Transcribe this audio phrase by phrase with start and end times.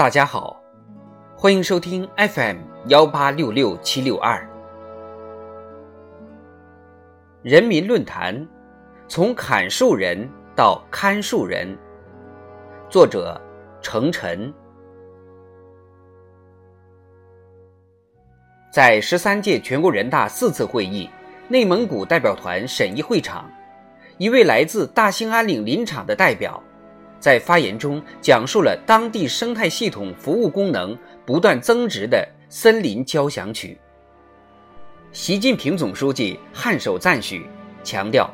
[0.00, 0.58] 大家好，
[1.36, 2.56] 欢迎收听 FM
[2.86, 4.48] 幺八六六七六二
[7.42, 8.48] 人民论坛。
[9.08, 10.26] 从砍树人
[10.56, 11.76] 到看树人，
[12.88, 13.38] 作者
[13.82, 14.50] 程晨。
[18.72, 21.10] 在十三届全国人大四次会议
[21.46, 23.50] 内蒙古代表团审议会场，
[24.16, 26.58] 一位来自大兴安岭林场的代表。
[27.20, 33.78] 在发言中，讲述了当地生态系统服务功能不断增值的森林交响曲。
[35.12, 37.46] 习近平总书记颔首赞许，
[37.84, 38.28] 强调，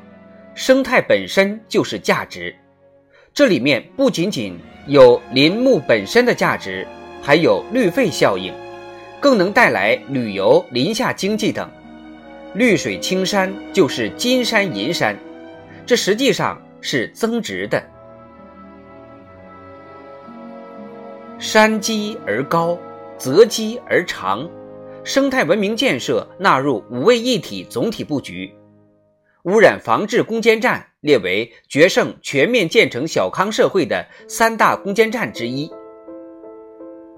[0.54, 2.54] 生态本身就是价值，
[3.34, 4.56] 这里面不仅仅
[4.86, 6.86] 有林木本身的价值，
[7.20, 8.54] 还有绿肺效应，
[9.18, 11.68] 更能带来旅游、林下经济等。
[12.54, 15.16] 绿水青山就是金山银山，
[15.84, 17.82] 这实际上是增值的。
[21.56, 22.78] 山积而高，
[23.16, 24.46] 泽积而长，
[25.04, 28.54] 生态文明建设纳入五位一体总体布局。
[29.44, 35.66] 污染防治攻坚战列为决胜全面建成小康社会的三大攻坚战之一。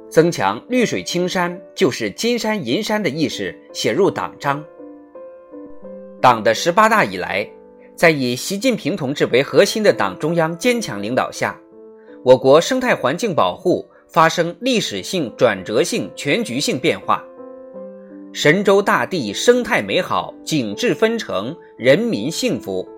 [0.08, 4.64] 增强绿水青山就是金山银山的意识写入党章。
[6.20, 7.44] 党的十八大以来，
[7.96, 11.58] 在以习近平同志为核心的党中央坚强领导下，
[12.24, 13.84] 我国生态环境保护。
[14.08, 17.22] 发生历史性、转折性、全局性变化，
[18.32, 22.88] 神州大地生态美好，景致纷呈，人民幸福，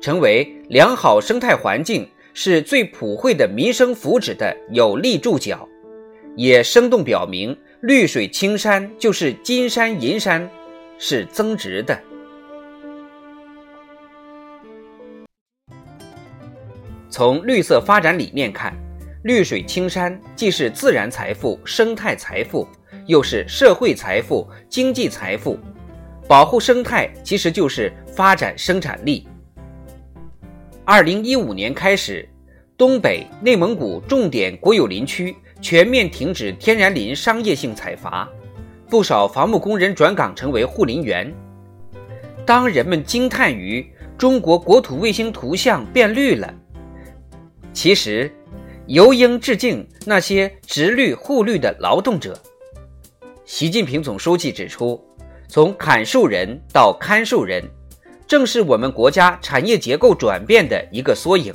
[0.00, 5.68] 成为良好生态环境是最普惠的民生福祉的有力注脚，
[6.36, 10.48] 也生动表明绿水青山就是金山银山，
[10.98, 12.00] 是增值的。
[17.10, 18.74] 从绿色发展理念看。
[19.26, 22.64] 绿水青山既是自然财富、生态财富，
[23.06, 25.58] 又是社会财富、经济财富。
[26.28, 29.26] 保护生态其实就是发展生产力。
[30.84, 32.28] 二零一五年开始，
[32.78, 38.28] 东北、内蒙古重点国有林区全面停止天然林商业性采伐，
[38.88, 41.34] 不少伐木工人转岗成为护林员。
[42.46, 43.84] 当人们惊叹于
[44.16, 46.54] 中国国土卫星图像变绿了，
[47.72, 48.30] 其实。
[48.86, 52.38] 尤应致敬那些植绿护绿的劳动者。
[53.44, 55.02] 习近平总书记指出，
[55.48, 57.62] 从砍树人到看树人，
[58.28, 61.52] 正是我们国家产业结构转变的一个缩影。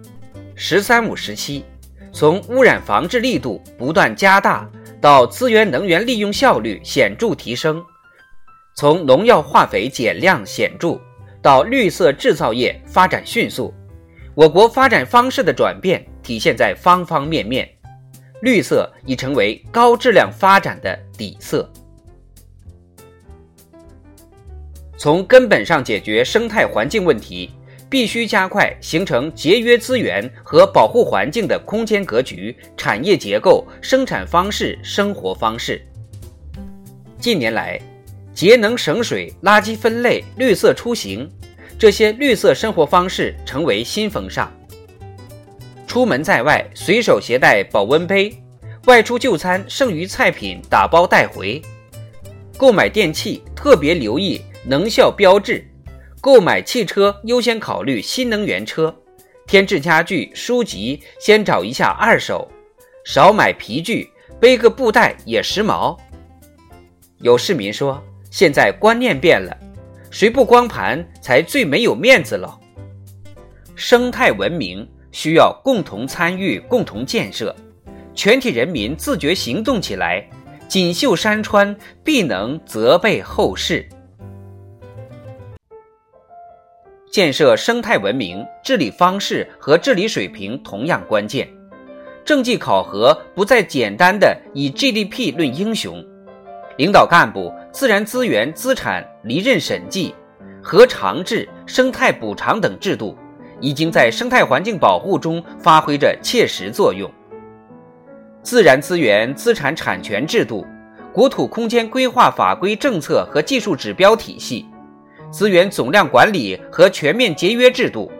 [0.54, 1.64] “十三五”时期，
[2.12, 4.70] 从污染防治力度不断加大，
[5.00, 7.80] 到资源能源利用效率显著提升；
[8.76, 11.00] 从农药化肥减量显著，
[11.40, 13.72] 到绿色制造业发展迅速，
[14.34, 16.06] 我国发展方式的转变。
[16.26, 17.68] 体现在方方面面，
[18.42, 21.70] 绿色已成为高质量发展的底色。
[24.96, 27.52] 从根本上解决生态环境问题，
[27.88, 35.80] 必须加快形成节约资源和保护环境的空间格局、产业结构、生产方式、生活方式。
[37.20, 37.80] 近年来，
[38.34, 41.30] 节能省水、垃圾分类、绿色出行
[41.78, 44.52] 这些绿色生活方式成为新风尚。
[45.96, 48.30] 出门在外，随手携带保温杯；
[48.84, 51.62] 外出就餐，剩余菜品打包带回。
[52.58, 55.64] 购买电器，特别留意能效标志；
[56.20, 58.94] 购买汽车，优先考虑新能源车。
[59.46, 62.46] 添置家具、书籍，先找一下二手。
[63.06, 65.96] 少买皮具，背个布袋也时髦。
[67.20, 69.56] 有市民说：“现在观念变了，
[70.10, 72.60] 谁不光盘才最没有面子了？”
[73.74, 74.86] 生态文明。
[75.16, 77.56] 需要共同参与、共同建设，
[78.14, 80.22] 全体人民自觉行动起来，
[80.68, 83.88] 锦绣山川必能泽备后世。
[87.10, 91.48] 建设生态文明，治理方式和治理水平同样关键。
[92.22, 96.04] 政绩考核不再简单的以 GDP 论英雄，
[96.76, 100.14] 领导干部自然资源资产离任审计、
[100.62, 103.16] 核长制、生态补偿等制度。
[103.60, 107.10] 已经在生态环境保护中发挥着切实作用。
[108.42, 110.64] 自然资源资产产权制度、
[111.12, 114.66] 国土空间规划法规政策和技术指标体系、
[115.30, 118.10] 资源总量管理和全面节约制度、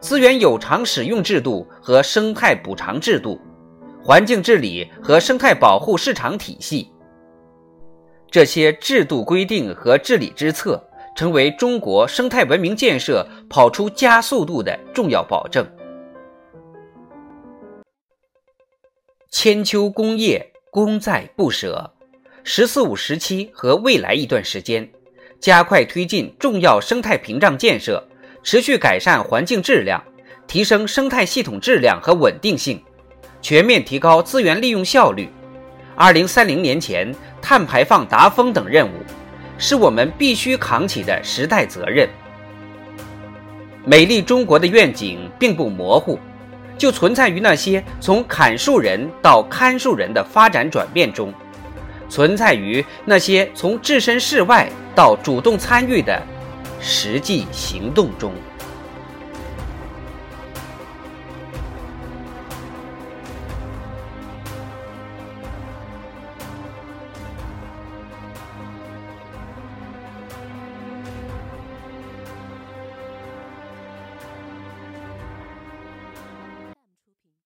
[0.00, 3.38] 资源有偿使用制度和生态补偿制度、
[4.02, 6.90] 环境治理和生态保护市场体系，
[8.30, 10.82] 这些制度规定和治理之策。
[11.18, 15.66] 成为中国生态文明建设跑出加速度的重要保证。
[19.28, 21.92] 千秋功业，功在不舍。
[22.44, 24.88] 十四五时期和未来一段时间，
[25.40, 28.00] 加快推进重要生态屏障建设，
[28.44, 30.00] 持续改善环境质量，
[30.46, 32.80] 提升生态系统质量和稳定性，
[33.42, 35.28] 全面提高资源利用效率。
[35.96, 37.12] 二零三零年前
[37.42, 39.02] 碳排放达峰等任务，
[39.58, 42.08] 是我们必须扛起的时代责任。
[43.84, 46.18] 美丽中国的愿景并不模糊，
[46.78, 51.32] 就存在于那些从砍树人到看树人的发展转变中。
[52.08, 56.22] 存在于那些从置身事外到主动参与的
[56.80, 58.32] 实际行动中。